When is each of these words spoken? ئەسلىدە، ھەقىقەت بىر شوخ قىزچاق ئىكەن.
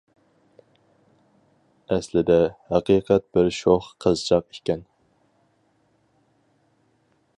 ئەسلىدە، 1.95 2.37
ھەقىقەت 2.71 3.27
بىر 3.37 3.51
شوخ 3.59 3.91
قىزچاق 4.07 4.49
ئىكەن. 4.49 4.83